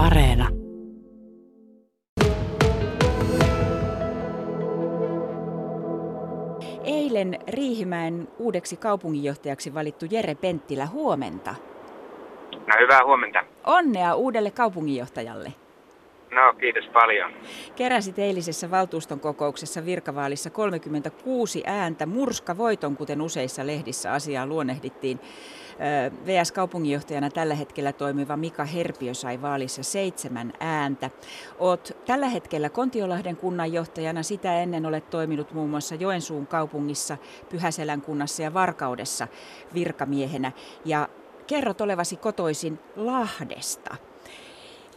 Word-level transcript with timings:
Areena. 0.00 0.48
Eilen 6.84 7.38
Riihimäen 7.48 8.28
uudeksi 8.38 8.76
kaupunginjohtajaksi 8.76 9.74
valittu 9.74 10.06
Jere 10.10 10.34
Penttilä, 10.34 10.86
huomenta. 10.86 11.54
No 12.52 12.74
hyvää 12.80 13.04
huomenta. 13.04 13.44
Onnea 13.66 14.14
uudelle 14.14 14.50
kaupunginjohtajalle. 14.50 15.52
No 16.30 16.52
kiitos 16.60 16.84
paljon. 16.92 17.32
Keräsit 17.76 18.18
eilisessä 18.18 18.70
valtuuston 18.70 19.20
kokouksessa 19.20 19.84
virkavaalissa 19.84 20.50
36 20.50 21.62
ääntä 21.66 22.06
murska 22.06 22.56
voiton, 22.56 22.96
kuten 22.96 23.22
useissa 23.22 23.66
lehdissä 23.66 24.12
asiaa 24.12 24.46
luonnehdittiin. 24.46 25.20
VS-kaupunginjohtajana 26.26 27.30
tällä 27.30 27.54
hetkellä 27.54 27.92
toimiva 27.92 28.36
Mika 28.36 28.64
Herpiö 28.64 29.14
sai 29.14 29.42
vaalissa 29.42 29.82
seitsemän 29.82 30.52
ääntä. 30.60 31.10
Oot 31.58 31.96
tällä 32.06 32.28
hetkellä 32.28 32.70
Kontiolahden 32.70 33.36
kunnanjohtajana, 33.36 34.22
sitä 34.22 34.62
ennen 34.62 34.86
olet 34.86 35.10
toiminut 35.10 35.52
muun 35.52 35.70
muassa 35.70 35.94
Joensuun 35.94 36.46
kaupungissa, 36.46 37.16
Pyhäselän 37.48 38.00
kunnassa 38.00 38.42
ja 38.42 38.54
Varkaudessa 38.54 39.28
virkamiehenä. 39.74 40.52
Ja 40.84 41.08
kerrot 41.46 41.80
olevasi 41.80 42.16
kotoisin 42.16 42.78
Lahdesta. 42.96 43.96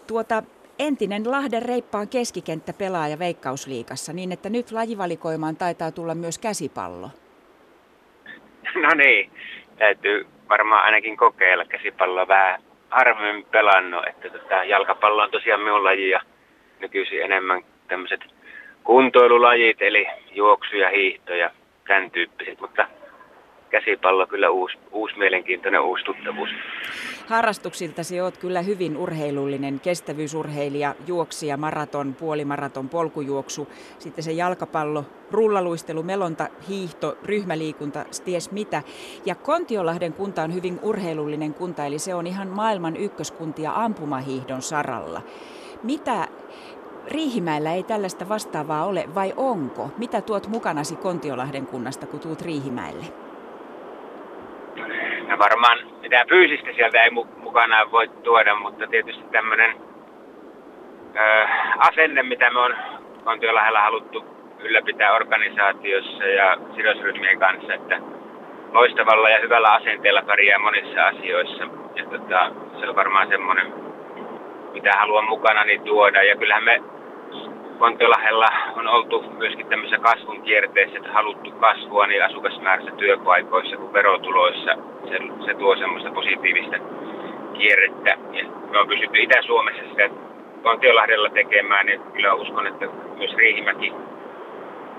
Tuota, 0.08 0.44
entinen 0.80 1.32
Lahden 1.32 1.62
reippaan 1.62 2.08
keskikenttä 2.08 2.74
pelaaja 2.74 3.20
Veikkausliikassa, 3.20 4.14
niin 4.14 4.32
että 4.32 4.50
nyt 4.50 4.72
lajivalikoimaan 4.72 5.56
taitaa 5.56 5.92
tulla 5.92 6.16
myös 6.16 6.38
käsipallo. 6.38 7.10
No 8.76 8.90
niin, 8.96 9.32
täytyy 9.84 10.28
varmaan 10.50 10.84
ainakin 10.84 11.18
kokeilla 11.18 11.66
käsipalloa 11.66 12.28
vähän 12.28 12.62
harvemmin 12.90 13.46
pelannut, 13.52 14.08
että 14.08 14.30
tota, 14.30 14.64
jalkapallo 14.64 15.24
on 15.24 15.32
tosiaan 15.32 15.62
minun 15.62 15.84
laji 15.84 16.10
ja 16.10 16.22
nykyisin 16.80 17.22
enemmän 17.22 17.62
tämmöiset 17.88 18.22
kuntoilulajit, 18.84 19.82
eli 19.82 20.08
juoksu 20.32 20.78
ja 20.78 20.90
hiihto 20.90 21.34
ja 21.34 21.50
tämän 21.88 22.12
tyyppiset, 22.12 22.60
mutta 22.60 22.88
käsipallo 23.74 24.28
kyllä 24.28 24.50
uusi, 24.50 24.78
uusi 24.92 25.18
mielenkiintoinen 25.18 25.82
uusi 25.82 26.04
tuttavuus. 26.04 26.50
Harrastuksiltasi 27.28 28.22
olet 28.22 28.38
kyllä 28.38 28.62
hyvin 28.62 28.98
urheilullinen 28.98 29.80
kestävyysurheilija, 29.80 30.96
juoksija, 31.08 31.58
maraton, 31.58 32.14
puolimaraton, 32.14 32.90
polkujuoksu, 32.90 33.68
sitten 34.00 34.24
se 34.24 34.32
jalkapallo, 34.32 35.06
rullaluistelu, 35.32 36.04
melonta, 36.04 36.48
hiihto, 36.70 37.18
ryhmäliikunta, 37.24 38.06
ties 38.26 38.52
mitä. 38.52 38.84
Ja 39.26 39.36
Kontiolahden 39.36 40.14
kunta 40.14 40.44
on 40.44 40.54
hyvin 40.54 40.80
urheilullinen 40.82 41.54
kunta, 41.54 41.86
eli 41.86 42.00
se 42.00 42.16
on 42.16 42.28
ihan 42.28 42.48
maailman 42.48 42.96
ykköskuntia 42.96 43.72
ampumahiihdon 43.76 44.62
saralla. 44.62 45.22
Mitä 45.84 46.28
Riihimäellä 47.08 47.74
ei 47.74 47.84
tällaista 47.84 48.30
vastaavaa 48.30 48.86
ole, 48.86 49.06
vai 49.16 49.34
onko? 49.38 49.90
Mitä 49.98 50.22
tuot 50.22 50.48
mukanasi 50.48 50.96
Kontiolahden 50.96 51.68
kunnasta, 51.68 52.08
kun 52.08 52.20
tuut 52.20 52.42
Riihimäelle? 52.42 53.33
No 55.34 55.40
varmaan 55.40 55.80
mitään 56.02 56.28
fyysistä 56.28 56.74
sieltä 56.76 57.04
ei 57.04 57.10
mukana 57.38 57.92
voi 57.92 58.08
tuoda, 58.08 58.56
mutta 58.56 58.88
tietysti 58.88 59.24
tämmöinen 59.32 59.76
asenne, 61.78 62.24
mitä 62.24 62.50
me 62.50 62.60
on 62.60 62.76
Kontiolahella 63.24 63.82
haluttu 63.82 64.26
ylläpitää 64.60 65.16
organisaatiossa 65.16 66.26
ja 66.26 66.58
sidosryhmien 66.76 67.40
kanssa, 67.40 67.74
että 67.74 68.00
loistavalla 68.72 69.30
ja 69.30 69.40
hyvällä 69.40 69.72
asenteella 69.72 70.22
pärjää 70.22 70.60
monissa 70.60 71.06
asioissa. 71.06 71.64
Ja 71.96 72.06
tota, 72.06 72.52
se 72.80 72.90
on 72.90 72.96
varmaan 72.96 73.28
semmoinen, 73.28 73.74
mitä 74.74 74.92
haluan 74.98 75.30
mukana 75.30 75.64
niin 75.64 75.82
tuoda. 75.82 76.24
Ja 76.24 76.36
kyllähän 76.36 76.64
me 76.64 76.82
Kontiolahella 77.84 78.50
on 78.76 78.88
oltu 78.88 79.22
myöskin 79.38 79.68
tämmöisessä 79.68 80.00
kasvun 80.00 80.42
kierteessä, 80.42 80.98
että 80.98 81.12
haluttu 81.12 81.52
kasvua 81.52 82.08
niin 82.08 82.26
asukasmäärässä 82.26 82.92
työpaikoissa 82.92 83.78
kuin 83.78 83.94
verotuloissa. 83.94 84.76
Se, 85.10 85.46
se 85.46 85.54
tuo 85.54 85.76
semmoista 85.76 86.12
positiivista 86.12 86.78
kierrettä. 87.54 88.18
Ja 88.32 88.46
me 88.72 88.80
on 88.80 88.88
pysytty 88.88 89.20
Itä-Suomessa 89.20 89.84
sitä 89.90 90.10
Kontiolahdella 90.64 91.30
tekemään, 91.30 91.86
niin 91.86 92.02
kyllä 92.14 92.34
uskon, 92.34 92.68
että 92.68 92.86
myös 93.18 93.36
Riihimäki 93.36 93.94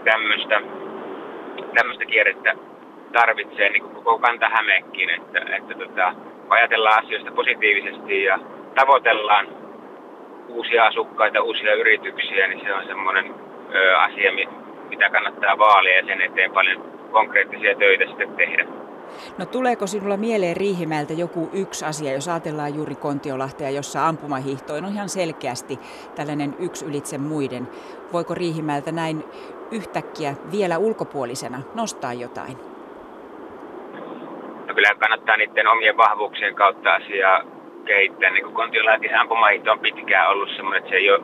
tämmöistä, 0.04 0.60
tämmöistä 1.74 2.04
kierrettä 2.04 2.54
tarvitsee 3.12 3.68
niin 3.68 3.82
koko 3.82 4.18
Kanta-Hämeekin, 4.18 5.10
että, 5.10 5.40
että 5.56 5.74
tota, 5.74 6.14
ajatellaan 6.48 7.04
asioista 7.04 7.32
positiivisesti 7.32 8.24
ja 8.24 8.38
tavoitellaan 8.74 9.63
uusia 10.48 10.84
asukkaita, 10.86 11.42
uusia 11.42 11.74
yrityksiä, 11.74 12.46
niin 12.46 12.60
se 12.64 12.74
on 12.74 12.86
semmoinen 12.86 13.34
ö, 13.74 13.98
asia, 13.98 14.32
mitä 14.88 15.10
kannattaa 15.10 15.58
vaalia 15.58 15.96
ja 15.96 16.06
sen 16.06 16.20
eteen 16.20 16.50
paljon 16.50 16.82
konkreettisia 17.12 17.74
töitä 17.74 18.04
sitten 18.06 18.36
tehdä. 18.36 18.64
No 19.38 19.46
tuleeko 19.46 19.86
sinulla 19.86 20.16
mieleen 20.16 20.56
Riihimäeltä 20.56 21.12
joku 21.12 21.50
yksi 21.52 21.84
asia, 21.84 22.12
jos 22.12 22.28
ajatellaan 22.28 22.74
juuri 22.74 22.94
Kontiolahtea, 22.94 23.70
jossa 23.70 24.08
ampumahiihto 24.08 24.74
on 24.74 24.84
ihan 24.84 25.08
selkeästi 25.08 25.78
tällainen 26.14 26.54
yksi 26.58 26.84
ylitse 26.84 27.18
muiden. 27.18 27.68
Voiko 28.12 28.34
Riihimäeltä 28.34 28.92
näin 28.92 29.24
yhtäkkiä 29.70 30.34
vielä 30.52 30.78
ulkopuolisena 30.78 31.62
nostaa 31.74 32.12
jotain? 32.12 32.56
No 34.66 34.74
kyllä 34.74 34.94
kannattaa 34.98 35.36
niiden 35.36 35.68
omien 35.68 35.96
vahvuuksien 35.96 36.54
kautta 36.54 36.92
asiaa 36.92 37.53
kehittää. 37.84 38.30
Niin 38.30 38.42
kuin 38.42 38.54
Kontiolahti 38.54 39.14
ampumahiihto 39.14 39.72
on 39.72 39.78
pitkään 39.78 40.30
ollut 40.30 40.50
semmoinen, 40.56 40.78
että 40.78 40.90
se 40.90 40.96
ei 40.96 41.10
ole 41.10 41.20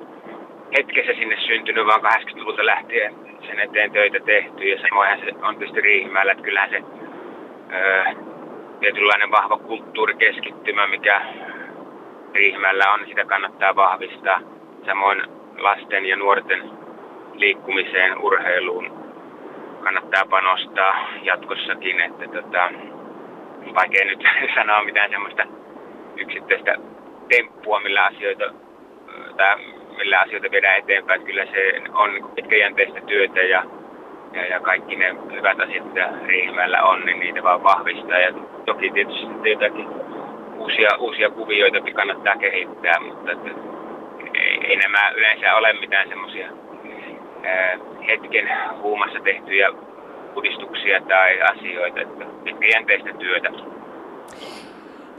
hetkessä 0.76 1.12
sinne 1.12 1.37
syntynyt, 1.47 1.87
vaan 1.87 2.00
80-luvulta 2.00 2.66
lähtien 2.66 3.15
sen 3.47 3.60
eteen 3.60 3.93
töitä 3.93 4.21
tehty. 4.21 4.65
Ja 4.69 4.81
samoinhan 4.88 5.21
se 5.21 5.34
on 5.43 5.56
tietysti 5.56 5.81
Riihimäellä, 5.81 6.32
että 6.32 6.44
kyllähän 6.44 6.71
se 6.71 6.82
öö, 7.72 8.04
tietynlainen 8.81 9.31
vahva 9.31 9.59
kulttuurikeskittymä, 9.59 10.87
mikä 10.87 11.21
Riihimäellä 12.34 12.92
on, 12.92 13.06
sitä 13.06 13.25
kannattaa 13.25 13.77
vahvistaa. 13.77 14.41
Samoin 14.87 15.22
lasten 15.59 16.06
ja 16.06 16.16
nuorten 16.16 16.71
liikkumiseen, 17.34 18.19
urheiluun 18.19 19.00
kannattaa 19.82 20.25
panostaa 20.31 21.09
jatkossakin, 21.22 22.00
että 22.00 22.28
tota, 22.28 22.71
vaikea 23.75 24.04
nyt 24.04 24.22
sanoa 24.54 24.84
mitään 24.84 25.10
semmoista 25.10 25.42
yksittäistä 26.20 26.75
temppua, 27.28 27.81
millä 27.81 28.04
asioita, 28.04 28.44
tai 29.36 29.56
millä 29.98 30.20
asioita 30.20 30.50
viedään 30.50 30.78
eteenpäin. 30.78 31.22
Kyllä 31.22 31.47
se 31.47 31.82
on 31.92 32.31
pitkäjänteistä 32.34 33.00
työtä 33.00 33.41
ja, 33.41 33.64
ja, 34.32 34.47
ja, 34.47 34.60
kaikki 34.60 34.97
ne 34.97 35.14
hyvät 35.32 35.60
asiat, 35.60 35.86
mitä 35.86 36.12
Riihimäellä 36.26 36.82
on, 36.82 37.06
niin 37.06 37.20
niitä 37.20 37.42
vaan 37.42 37.62
vahvistaa. 37.62 38.19
Ja 38.19 38.32
toki 38.66 38.91
tietysti 38.91 39.50
jotakin 39.50 39.88
uusia, 40.56 40.91
uusia 40.98 41.30
kuvioita 41.30 41.78
kannattaa 41.94 42.36
kehittää, 42.36 43.00
mutta 43.00 43.32
että, 43.32 43.50
ei, 44.34 44.60
ei 44.64 44.76
nämä 44.76 45.10
yleensä 45.10 45.54
ole 45.54 45.72
mitään 45.72 46.09
semmoisia 46.09 46.47
hetken 48.06 48.50
huumassa 48.82 49.20
tehtyjä 49.20 49.69
uudistuksia 50.36 51.00
tai 51.00 51.42
asioita, 51.42 52.00
että 52.00 52.25
pitkäjänteistä 52.44 53.10
työtä. 53.19 53.50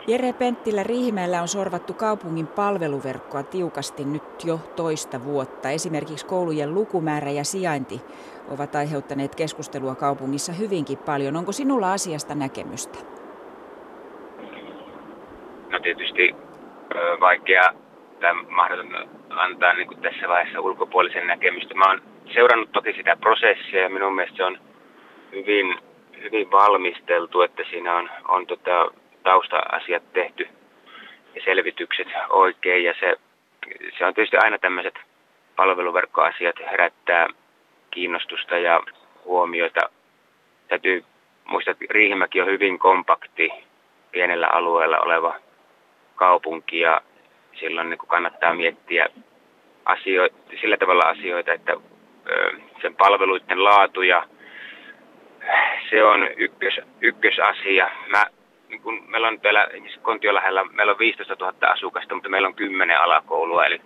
Jere 0.07 0.33
Penttilä, 0.33 0.83
Riihimäellä 0.83 1.41
on 1.41 1.47
sorvattu 1.47 1.93
kaupungin 1.93 2.47
palveluverkkoa 2.47 3.43
tiukasti 3.43 4.05
nyt 4.05 4.23
jo 4.45 4.59
toista 4.75 5.23
vuotta. 5.23 5.69
Esimerkiksi 5.69 6.25
koulujen 6.25 6.73
lukumäärä 6.73 7.29
ja 7.29 7.43
sijainti 7.43 8.01
ovat 8.49 8.75
aiheuttaneet 8.75 9.35
keskustelua 9.35 9.95
kaupungissa 9.95 10.53
hyvinkin 10.53 10.97
paljon. 10.97 11.35
Onko 11.35 11.51
sinulla 11.51 11.93
asiasta 11.93 12.35
näkemystä? 12.35 12.99
No 15.69 15.79
tietysti 15.79 16.35
vaikea 17.19 17.73
tai 18.21 18.33
mahdoton 18.33 19.09
antaa 19.29 19.73
niin 19.73 20.01
tässä 20.01 20.27
vaiheessa 20.27 20.61
ulkopuolisen 20.61 21.27
näkemystä. 21.27 21.73
Mä 21.73 21.85
oon 21.87 22.01
seurannut 22.33 22.71
toki 22.71 22.93
sitä 22.93 23.15
prosessia 23.15 23.81
ja 23.81 23.89
minun 23.89 24.15
mielestä 24.15 24.37
se 24.37 24.43
on 24.43 24.57
hyvin, 25.31 25.75
hyvin 26.21 26.51
valmisteltu, 26.51 27.41
että 27.41 27.63
siinä 27.69 27.97
on, 27.97 28.09
on 28.27 28.47
tota, 28.47 28.91
tausta-asiat 29.23 30.13
tehty 30.13 30.47
ja 31.35 31.41
selvitykset 31.45 32.07
oikein. 32.29 32.83
Ja 32.83 32.93
se, 32.99 33.15
se 33.97 34.05
on 34.05 34.13
tietysti 34.13 34.37
aina 34.37 34.57
tämmöiset 34.57 34.95
palveluverkkoasiat 35.55 36.55
herättää 36.71 37.27
kiinnostusta 37.91 38.57
ja 38.57 38.81
huomiota. 39.25 39.81
Täytyy 40.67 41.05
muistaa, 41.45 41.71
että 41.71 41.85
Riihimäki 41.89 42.41
on 42.41 42.47
hyvin 42.47 42.79
kompakti, 42.79 43.49
pienellä 44.11 44.47
alueella 44.47 44.99
oleva 44.99 45.35
kaupunki 46.15 46.79
ja 46.79 47.01
silloin 47.59 47.89
niin 47.89 47.99
kannattaa 48.07 48.53
miettiä 48.53 49.05
asioita, 49.85 50.35
sillä 50.61 50.77
tavalla 50.77 51.03
asioita, 51.03 51.53
että 51.53 51.75
sen 52.81 52.95
palveluiden 52.95 53.63
laatu 53.63 54.01
ja 54.01 54.23
se 55.89 56.03
on 56.03 56.27
ykkös, 56.37 56.79
ykkösasia. 57.01 57.89
Mä 58.07 58.25
kun 58.83 59.03
meillä 59.07 59.27
on 59.27 59.41
täällä 59.41 59.67
Kontiolahella, 60.01 60.63
meillä 60.63 60.91
on 60.91 60.99
15 60.99 61.35
000 61.39 61.53
asukasta, 61.67 62.15
mutta 62.15 62.29
meillä 62.29 62.47
on 62.47 62.55
10 62.55 63.01
alakoulua, 63.01 63.65
eli 63.65 63.81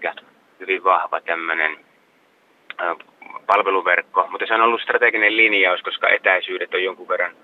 hyvin 0.60 0.84
vahva 0.84 1.22
tämmöinen 1.22 1.78
palveluverkko, 3.48 4.28
mutta 4.30 4.46
se 4.48 4.54
on 4.54 4.62
ollut 4.62 4.82
strateginen 4.82 5.38
linjaus, 5.38 5.82
koska 5.82 6.10
etäisyydet 6.10 6.74
on 6.74 6.84
jonkun 6.84 7.08
verran 7.08 7.36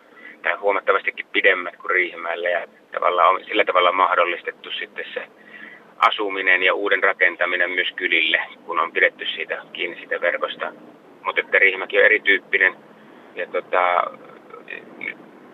tai 0.43 0.53
huomattavastikin 0.53 1.25
pidemmät 1.31 1.77
kuin 1.77 1.91
Riihimäellä 1.91 2.49
ja 2.49 2.67
tavallaan 2.91 3.35
on 3.35 3.43
sillä 3.45 3.65
tavalla 3.65 3.91
mahdollistettu 3.91 4.71
sitten 4.71 5.05
se 5.13 5.27
asuminen 5.97 6.63
ja 6.63 6.73
uuden 6.73 7.03
rakentaminen 7.03 7.71
myös 7.71 7.91
kylille, 7.95 8.41
kun 8.65 8.79
on 8.79 8.91
pidetty 8.91 9.25
siitä 9.25 9.61
kiinni 9.73 9.97
siitä 9.97 10.21
verkosta. 10.21 10.71
Mutta 11.23 11.41
että 11.41 11.59
Riihimäki 11.59 11.97
on 11.99 12.05
erityyppinen 12.05 12.75
ja 13.35 13.47
tota, 13.47 14.03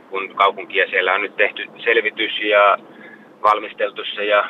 kun 0.10 0.36
kaupunkia 0.36 0.90
siellä 0.90 1.14
on 1.14 1.22
nyt 1.22 1.36
tehty 1.36 1.68
selvitys 1.84 2.40
ja 2.40 2.78
valmisteltu 3.44 4.04
se 4.16 4.26
ja 4.26 4.50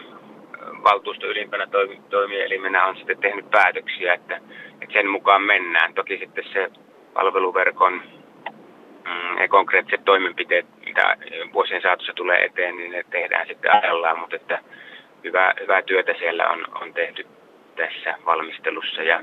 valtuusto 0.83 1.27
ylimpänä 1.27 1.67
toimielimenä 2.09 2.85
on 2.85 2.97
sitten 2.97 3.17
tehnyt 3.17 3.49
päätöksiä, 3.49 4.13
että, 4.13 4.35
että 4.81 4.93
sen 4.93 5.09
mukaan 5.09 5.41
mennään. 5.41 5.93
Toki 5.93 6.17
sitten 6.17 6.43
se 6.53 6.71
palveluverkon 7.13 8.01
mm, 9.03 9.37
ja 9.41 9.47
konkreettiset 9.47 10.05
toimenpiteet, 10.05 10.65
mitä 10.85 11.17
vuosien 11.53 11.81
saatossa 11.81 12.13
tulee 12.13 12.45
eteen, 12.45 12.75
niin 12.77 12.91
ne 12.91 13.03
tehdään 13.09 13.47
sitten 13.47 13.75
ajallaan, 13.75 14.19
mutta 14.19 14.35
että 14.35 14.59
hyvää, 15.23 15.53
hyvää 15.59 15.81
työtä 15.81 16.13
siellä 16.19 16.49
on, 16.49 16.65
on 16.81 16.93
tehty 16.93 17.27
tässä 17.75 18.15
valmistelussa 18.25 19.03
ja 19.03 19.21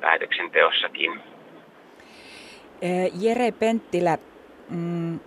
päätöksenteossakin. 0.00 1.20
Jere 3.20 3.52
Penttilä, 3.52 4.18
mm, 4.70 5.20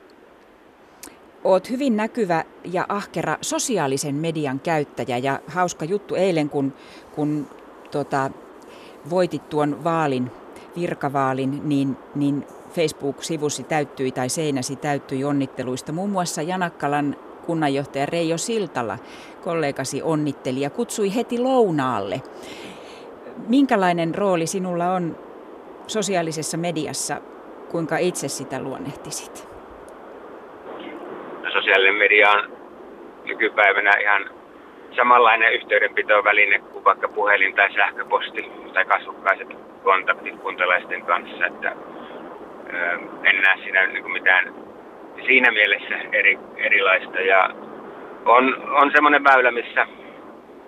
Oot 1.47 1.69
hyvin 1.69 1.97
näkyvä 1.97 2.43
ja 2.65 2.85
ahkera 2.89 3.37
sosiaalisen 3.41 4.15
median 4.15 4.59
käyttäjä 4.59 5.17
ja 5.17 5.39
hauska 5.47 5.85
juttu 5.85 6.15
eilen, 6.15 6.49
kun, 6.49 6.73
kun 7.15 7.47
tota, 7.91 8.31
voitit 9.09 9.49
tuon 9.49 9.83
vaalin, 9.83 10.31
virkavaalin, 10.75 11.69
niin, 11.69 11.97
niin 12.15 12.45
Facebook-sivusi 12.73 13.63
täyttyi 13.63 14.11
tai 14.11 14.29
seinäsi 14.29 14.75
täyttyi 14.75 15.23
onnitteluista. 15.23 15.91
Muun 15.91 16.09
muassa 16.09 16.41
Janakkalan 16.41 17.15
kunnanjohtaja 17.45 18.05
Reijo 18.05 18.37
Siltala, 18.37 18.97
kollegasi 19.43 20.01
onnitteli 20.01 20.61
ja 20.61 20.69
kutsui 20.69 21.15
heti 21.15 21.39
lounaalle. 21.39 22.21
Minkälainen 23.47 24.15
rooli 24.15 24.47
sinulla 24.47 24.93
on 24.93 25.17
sosiaalisessa 25.87 26.57
mediassa, 26.57 27.21
kuinka 27.71 27.97
itse 27.97 28.27
sitä 28.27 28.61
luonnehtisit? 28.61 29.46
Sosiaalinen 31.57 31.95
media 31.95 32.31
on 32.31 32.57
nykypäivänä 33.25 33.91
ihan 34.01 34.29
samanlainen 34.95 35.53
yhteydenpitoväline 35.53 36.59
kuin 36.59 36.85
vaikka 36.85 37.07
puhelin 37.07 37.55
tai 37.55 37.73
sähköposti 37.73 38.51
tai 38.73 38.85
kasvukkaiset 38.85 39.47
kontaktit 39.83 40.35
kuntalaisten 40.35 41.01
kanssa, 41.01 41.45
että 41.45 41.75
ö, 42.73 42.99
en 43.23 43.41
näe 43.41 43.57
siinä 43.63 43.87
niin 43.87 44.11
mitään 44.11 44.53
siinä 45.25 45.51
mielessä 45.51 45.95
eri, 46.11 46.39
erilaista. 46.57 47.21
Ja 47.21 47.49
on, 48.25 48.69
on 48.71 48.91
semmoinen 48.91 49.23
väylä, 49.23 49.51
missä 49.51 49.87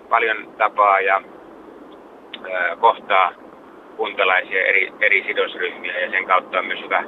paljon 0.08 0.54
tapaa 0.58 1.00
ja 1.00 1.22
ö, 2.44 2.76
kohtaa 2.76 3.32
kuntalaisia 3.96 4.66
eri, 4.66 4.92
eri 5.00 5.24
sidosryhmiä 5.26 5.98
ja 5.98 6.10
sen 6.10 6.26
kautta 6.26 6.58
on 6.58 6.66
myös 6.66 6.82
hyvä 6.84 7.04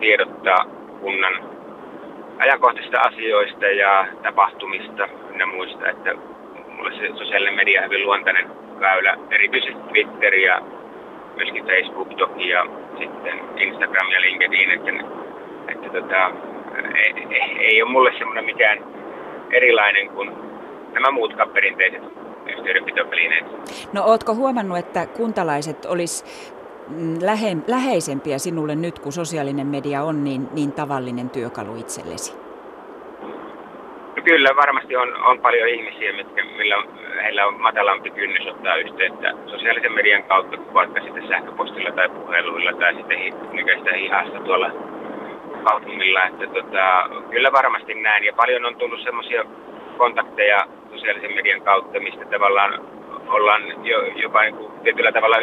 tiedottaa 0.00 0.64
kunnan 1.00 1.61
ajankohtaisista 2.38 3.00
asioista 3.00 3.66
ja 3.66 4.06
tapahtumista 4.22 5.08
ja 5.38 5.46
muista, 5.46 5.90
että 5.90 6.14
mulle 6.68 6.92
se 6.92 7.08
sosiaalinen 7.18 7.54
media 7.54 7.80
on 7.80 7.84
hyvin 7.84 8.06
luontainen 8.06 8.50
väylä, 8.80 9.16
erityisesti 9.30 9.82
Twitter 9.88 10.34
ja 10.34 10.60
myöskin 11.36 11.64
Facebook 11.66 12.14
toki 12.18 12.48
ja 12.48 12.66
sitten 12.98 13.40
Instagram 13.56 14.08
ja 14.10 14.20
LinkedIn, 14.20 14.70
että, 14.70 14.90
että 15.68 16.00
tota, 16.00 16.30
ei, 16.96 17.58
ei 17.58 17.82
ole 17.82 17.90
mulle 17.90 18.12
semmoinen 18.18 18.44
mikään 18.44 18.78
erilainen 19.50 20.08
kuin 20.08 20.30
nämä 20.92 21.10
muutkaan 21.10 21.48
perinteiset 21.48 22.02
yhteydenpitovälineet. 22.46 23.44
No 23.92 24.04
ootko 24.04 24.34
huomannut, 24.34 24.78
että 24.78 25.06
kuntalaiset 25.06 25.84
olisi 25.84 26.24
lähe, 27.20 27.56
läheisempiä 27.66 28.38
sinulle 28.38 28.74
nyt, 28.74 28.98
kun 28.98 29.12
sosiaalinen 29.12 29.66
media 29.66 30.02
on 30.02 30.24
niin, 30.24 30.48
niin 30.52 30.72
tavallinen 30.72 31.30
työkalu 31.30 31.76
itsellesi? 31.76 32.34
No 34.16 34.22
kyllä, 34.24 34.48
varmasti 34.56 34.96
on, 34.96 35.16
on 35.24 35.38
paljon 35.40 35.68
ihmisiä, 35.68 36.12
mitkä, 36.12 36.44
millä 36.44 36.76
heillä 37.22 37.46
on 37.46 37.60
matalampi 37.60 38.10
kynnys 38.10 38.46
ottaa 38.46 38.76
yhteyttä 38.76 39.32
sosiaalisen 39.46 39.92
median 39.92 40.22
kautta 40.22 40.56
kuin 40.56 40.74
vaikka 40.74 41.00
sitten 41.00 41.28
sähköpostilla 41.28 41.90
tai 41.92 42.08
puheluilla 42.08 42.72
tai 42.72 42.94
sitten 42.94 43.18
nykyistä 43.52 43.90
hihasta 43.96 44.40
tuolla 44.40 44.70
kaupungilla. 45.64 46.24
Että 46.24 46.46
tota, 46.46 47.08
kyllä 47.30 47.52
varmasti 47.52 47.94
näin 47.94 48.24
ja 48.24 48.32
paljon 48.32 48.66
on 48.66 48.76
tullut 48.76 49.02
semmoisia 49.02 49.44
kontakteja 49.98 50.66
sosiaalisen 50.90 51.34
median 51.34 51.62
kautta, 51.62 52.00
mistä 52.00 52.24
tavallaan 52.24 52.80
ollaan 53.28 53.62
jo, 53.86 54.02
jopa 54.02 54.42
niin 54.42 54.54
kuin 54.54 54.72
tietyllä 54.82 55.12
tavalla 55.12 55.36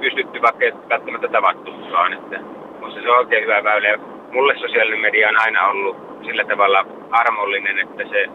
pystytty, 0.00 0.42
vaikka 0.42 0.64
ei 0.64 0.72
välttämättä 0.88 1.28
tavattukaan. 1.28 2.12
Että 2.12 2.38
musta 2.80 3.02
se 3.02 3.10
on 3.10 3.18
oikein 3.18 3.42
hyvä 3.42 3.64
väylä. 3.64 3.98
Mulle 4.32 4.58
sosiaalinen 4.58 5.00
media 5.00 5.28
on 5.28 5.40
aina 5.40 5.68
ollut 5.68 5.96
sillä 6.24 6.44
tavalla 6.44 6.86
armollinen, 7.10 7.78
että 7.78 8.04
se 8.10 8.26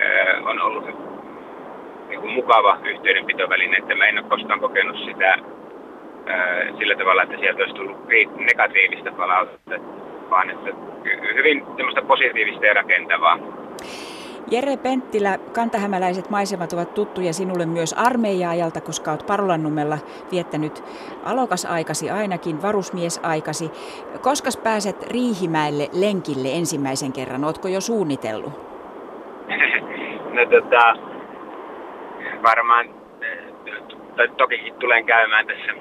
ää, 0.00 0.40
on 0.44 0.60
ollut 0.60 0.84
niin 2.08 2.20
kuin 2.20 2.32
mukava 2.32 2.78
yhteydenpitoväline, 2.84 3.76
että 3.76 3.94
mä 3.94 4.06
en 4.06 4.18
ole 4.18 4.26
koskaan 4.28 4.60
kokenut 4.60 4.96
sitä 5.04 5.38
ää, 6.26 6.66
sillä 6.78 6.94
tavalla, 6.94 7.22
että 7.22 7.38
sieltä 7.38 7.62
olisi 7.62 7.74
tullut 7.76 8.08
negatiivista 8.36 9.12
palautetta, 9.12 9.74
vaan 10.30 10.50
että 10.50 10.70
hyvin 11.34 11.66
positiivista 12.06 12.66
ja 12.66 12.74
rakentavaa. 12.74 13.38
Jere 14.50 14.76
Penttilä, 14.76 15.38
kantahämäläiset 15.52 16.30
maisemat 16.30 16.72
ovat 16.72 16.94
tuttuja 16.94 17.32
sinulle 17.32 17.66
myös 17.66 17.92
armeija-ajalta, 17.92 18.80
koska 18.80 19.10
olet 19.10 19.26
Parolannumella 19.26 19.98
viettänyt 20.32 20.84
alokasaikasi 21.24 22.10
ainakin, 22.10 22.62
varusmiesaikasi. 22.62 23.70
Koska 24.20 24.50
pääset 24.62 25.02
Riihimäelle 25.02 25.88
lenkille 25.92 26.48
ensimmäisen 26.52 27.12
kerran? 27.12 27.44
Oletko 27.44 27.68
jo 27.68 27.80
suunnitellut? 27.80 28.52
no 30.36 30.46
tota, 30.50 30.94
varmaan, 32.42 32.88
to, 34.16 34.34
toki 34.36 34.74
tulen 34.78 35.04
käymään 35.06 35.46
tässä 35.46 35.72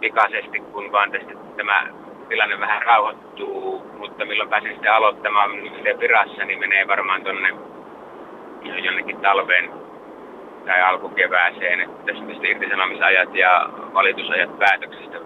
pikaisesti, 0.00 0.60
kun 0.60 0.92
vaan 0.92 1.12
tästä 1.12 1.32
tämä 1.56 2.05
tilanne 2.28 2.60
vähän 2.60 2.82
rauhoittuu, 2.82 3.86
mutta 3.98 4.24
milloin 4.24 4.50
pääsen 4.50 4.72
sitten 4.72 4.92
aloittamaan 4.92 5.50
virassa, 6.00 6.44
niin 6.44 6.58
menee 6.58 6.88
varmaan 6.88 7.22
tuonne 7.22 7.48
jonnekin 8.84 9.20
talveen 9.20 9.70
tai 10.66 10.82
alkukevääseen, 10.82 11.80
että 11.80 12.12
tästä 12.12 12.32
sitten 12.32 12.50
irtisanomisajat 12.50 13.34
ja 13.34 13.68
valitusajat 13.94 14.58
päätöksistä. 14.58 15.18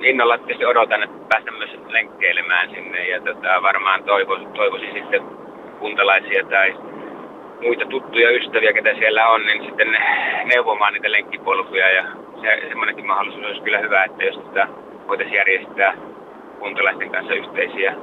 innolla 0.00 0.38
tietysti 0.38 0.66
odotan, 0.66 1.02
että 1.02 1.28
päästään 1.28 1.58
myös 1.58 1.70
lenkkeilemään 1.88 2.70
sinne 2.70 3.08
ja 3.08 3.20
tota, 3.20 3.62
varmaan 3.62 4.04
toivo, 4.04 4.36
toivoisin 4.36 4.92
sitten 4.92 5.22
kuntalaisia 5.78 6.44
tai 6.44 6.76
muita 7.62 7.86
tuttuja 7.86 8.30
ystäviä, 8.30 8.72
ketä 8.72 8.94
siellä 8.94 9.28
on, 9.28 9.46
niin 9.46 9.64
sitten 9.64 9.96
neuvomaan 10.44 10.92
niitä 10.92 11.12
lenkkipolkuja 11.12 11.90
ja 11.90 12.04
se, 12.40 12.68
semmoinenkin 12.68 13.06
mahdollisuus 13.06 13.46
olisi 13.46 13.60
kyllä 13.60 13.78
hyvä, 13.78 14.04
että 14.04 14.24
jos 14.24 14.38
tätä 14.38 14.68
voitaisiin 15.08 15.36
järjestää 15.36 15.96
kuntalaisten 16.58 17.10
kanssa 17.10 17.34
yhteisiä 17.34 17.94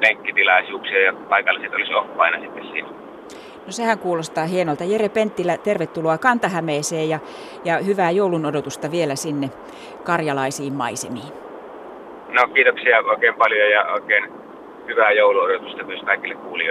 lenkkitilaisuuksia 0.00 1.00
ja 1.02 1.12
paikalliset 1.12 1.74
olisi 1.74 1.94
oppaina 1.94 2.40
sitten 2.40 2.64
siinä. 2.72 2.88
No 3.66 3.72
sehän 3.72 3.98
kuulostaa 3.98 4.46
hienolta. 4.46 4.84
Jere 4.84 5.08
Penttilä, 5.08 5.56
tervetuloa 5.56 6.18
Kantahämeeseen 6.18 7.08
ja, 7.08 7.18
ja 7.64 7.78
hyvää 7.78 8.10
joulun 8.10 8.46
odotusta 8.46 8.90
vielä 8.90 9.16
sinne 9.16 9.50
karjalaisiin 10.04 10.72
maisemiin. 10.72 11.32
No 12.28 12.48
kiitoksia 12.54 12.98
oikein 12.98 13.34
paljon 13.34 13.70
ja 13.70 13.84
oikein 13.92 14.24
hyvää 14.86 15.12
joulun 15.12 15.44
odotusta 15.44 15.84
myös 15.84 16.00
kaikille 16.00 16.34
kuulijoille. 16.34 16.70